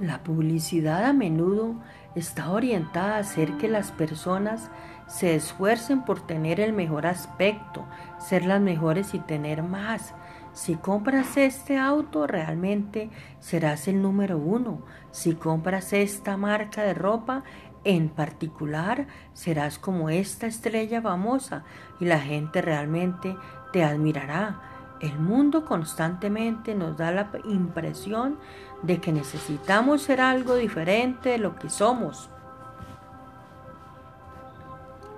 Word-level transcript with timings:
La 0.00 0.22
publicidad 0.22 1.06
a 1.06 1.12
menudo 1.12 1.74
está 2.14 2.52
orientada 2.52 3.16
a 3.16 3.18
hacer 3.18 3.56
que 3.56 3.66
las 3.66 3.90
personas 3.90 4.70
se 5.08 5.34
esfuercen 5.34 6.04
por 6.04 6.24
tener 6.24 6.60
el 6.60 6.72
mejor 6.72 7.06
aspecto, 7.06 7.84
ser 8.18 8.44
las 8.44 8.60
mejores 8.60 9.14
y 9.14 9.18
tener 9.18 9.64
más. 9.64 10.14
Si 10.52 10.76
compras 10.76 11.36
este 11.36 11.78
auto, 11.78 12.28
realmente 12.28 13.10
serás 13.40 13.88
el 13.88 14.00
número 14.00 14.38
uno. 14.38 14.82
Si 15.10 15.34
compras 15.34 15.92
esta 15.92 16.36
marca 16.36 16.82
de 16.82 16.94
ropa, 16.94 17.42
en 17.82 18.08
particular, 18.08 19.08
serás 19.32 19.80
como 19.80 20.10
esta 20.10 20.46
estrella 20.46 21.02
famosa 21.02 21.64
y 21.98 22.04
la 22.04 22.20
gente 22.20 22.62
realmente 22.62 23.36
te 23.72 23.82
admirará. 23.82 24.77
El 25.00 25.18
mundo 25.20 25.64
constantemente 25.64 26.74
nos 26.74 26.96
da 26.96 27.12
la 27.12 27.30
impresión 27.44 28.38
de 28.82 29.00
que 29.00 29.12
necesitamos 29.12 30.02
ser 30.02 30.20
algo 30.20 30.56
diferente 30.56 31.30
de 31.30 31.38
lo 31.38 31.56
que 31.56 31.70
somos. 31.70 32.30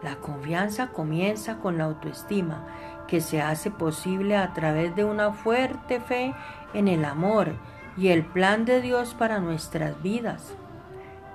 La 0.02 0.16
confianza 0.16 0.88
comienza 0.88 1.58
con 1.58 1.78
la 1.78 1.84
autoestima, 1.84 2.66
que 3.06 3.20
se 3.20 3.40
hace 3.40 3.70
posible 3.70 4.36
a 4.36 4.52
través 4.52 4.94
de 4.94 5.04
una 5.04 5.32
fuerte 5.32 6.00
fe 6.00 6.34
en 6.74 6.86
el 6.86 7.04
amor 7.04 7.54
y 7.96 8.08
el 8.08 8.24
plan 8.24 8.64
de 8.64 8.80
Dios 8.80 9.14
para 9.14 9.40
nuestras 9.40 10.00
vidas. 10.02 10.54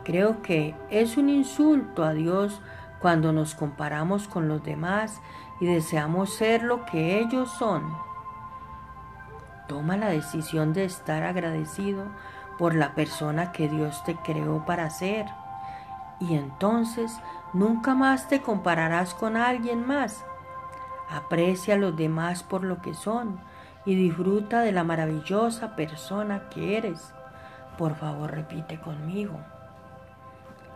Creo 0.04 0.42
que 0.44 0.76
es 0.92 1.18
un 1.18 1.30
insulto 1.30 2.04
a 2.04 2.14
Dios 2.14 2.62
cuando 3.00 3.34
nos 3.34 3.56
comparamos 3.56 4.28
con 4.28 4.48
los 4.48 4.64
demás 4.64 5.20
y 5.60 5.66
deseamos 5.66 6.34
ser 6.34 6.64
lo 6.64 6.86
que 6.86 7.20
ellos 7.20 7.52
son. 7.52 8.05
Toma 9.68 9.98
la 9.98 10.10
decisión 10.10 10.74
de 10.74 10.86
estar 10.86 11.24
agradecido 11.24 12.06
por 12.58 12.76
la 12.76 12.94
persona 12.96 13.52
que 13.52 13.68
Dios 13.68 14.04
te 14.04 14.16
creó 14.16 14.66
para 14.66 14.90
ser 14.90 15.26
y 16.20 16.36
entonces 16.36 17.20
nunca 17.54 17.94
más 17.96 18.28
te 18.28 18.42
compararás 18.42 19.14
con 19.14 19.38
alguien 19.38 19.86
más. 19.86 20.24
Aprecia 21.10 21.76
a 21.76 21.78
los 21.78 21.96
demás 21.96 22.44
por 22.44 22.64
lo 22.64 22.82
que 22.82 22.94
son 22.94 23.40
y 23.86 23.96
disfruta 23.96 24.62
de 24.62 24.72
la 24.72 24.84
maravillosa 24.84 25.76
persona 25.76 26.50
que 26.50 26.78
eres. 26.78 27.14
Por 27.78 27.96
favor, 27.96 28.32
repite 28.32 28.80
conmigo. 28.80 29.40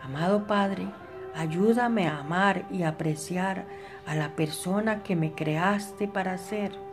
Amado 0.02 0.46
Padre, 0.46 0.86
ayúdame 1.34 2.08
a 2.08 2.18
amar 2.18 2.64
y 2.70 2.84
apreciar 2.84 3.64
a 4.06 4.14
la 4.14 4.30
persona 4.30 5.02
que 5.02 5.16
me 5.16 5.32
creaste 5.32 6.08
para 6.08 6.38
ser. 6.38 6.89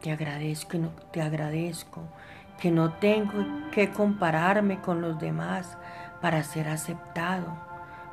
Te 0.00 0.12
agradezco, 0.12 0.78
te 1.10 1.20
agradezco 1.20 2.02
que 2.60 2.70
no 2.70 2.92
tengo 2.94 3.44
que 3.72 3.90
compararme 3.90 4.80
con 4.80 5.00
los 5.00 5.18
demás 5.18 5.76
para 6.20 6.42
ser 6.44 6.68
aceptado. 6.68 7.46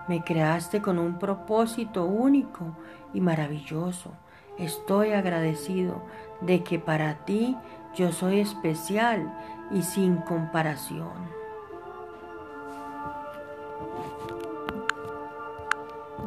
Me 0.07 0.23
creaste 0.23 0.81
con 0.81 0.97
un 0.97 1.19
propósito 1.19 2.05
único 2.05 2.75
y 3.13 3.21
maravilloso. 3.21 4.11
Estoy 4.57 5.11
agradecido 5.11 6.03
de 6.41 6.63
que 6.63 6.79
para 6.79 7.25
ti 7.25 7.55
yo 7.95 8.11
soy 8.11 8.39
especial 8.39 9.31
y 9.71 9.83
sin 9.83 10.17
comparación. 10.17 11.44